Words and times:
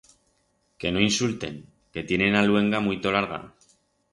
Que 0.83 0.91
no 0.95 1.03
insulten, 1.07 1.61
que 1.91 2.01
tienen 2.09 2.33
a 2.39 2.43
luenga 2.49 2.79
muito 2.87 3.11
larga. 3.17 3.39